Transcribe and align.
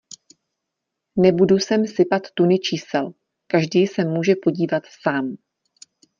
Nebudu 1.23 1.57
sem 1.67 1.81
sypat 1.93 2.23
tuny 2.35 2.57
čísel, 2.59 3.13
každý 3.47 3.87
se 3.87 4.03
může 4.03 4.33
podívat 4.43 4.83
sám. 5.01 5.35